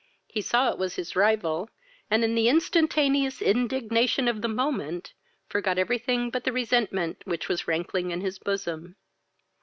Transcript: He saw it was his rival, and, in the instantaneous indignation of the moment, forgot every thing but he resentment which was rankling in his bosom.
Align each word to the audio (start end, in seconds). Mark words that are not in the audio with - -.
He 0.25 0.41
saw 0.41 0.71
it 0.71 0.79
was 0.79 0.95
his 0.95 1.15
rival, 1.15 1.69
and, 2.09 2.23
in 2.23 2.33
the 2.33 2.49
instantaneous 2.49 3.39
indignation 3.39 4.27
of 4.27 4.41
the 4.41 4.47
moment, 4.47 5.13
forgot 5.47 5.77
every 5.77 5.99
thing 5.99 6.31
but 6.31 6.45
he 6.45 6.49
resentment 6.49 7.21
which 7.25 7.47
was 7.47 7.67
rankling 7.67 8.09
in 8.09 8.21
his 8.21 8.39
bosom. 8.39 8.95